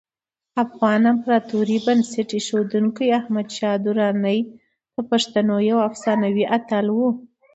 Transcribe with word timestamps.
د 0.53 0.55
افغان 0.65 1.01
امپراتورۍ 1.13 1.77
بنسټ 1.85 2.29
ایښودونکی 2.37 3.15
احمدشاه 3.19 3.77
درانی 3.85 4.39
د 4.95 4.95
پښتنو 5.09 5.55
یو 5.69 5.77
افسانوي 5.89 6.45
اتل 6.57 6.85
و. 6.97 6.99